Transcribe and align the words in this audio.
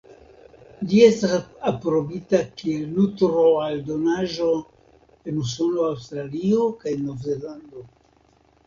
Ĝi 0.93 1.01
estas 1.07 1.35
aprobita 1.71 2.41
kiel 2.61 2.89
nutro-aldonaĵo 2.95 4.49
en 4.57 5.41
Usono, 5.45 5.87
Aŭstralio 5.93 6.69
kaj 6.83 6.99
Nov-Zelando. 7.07 7.89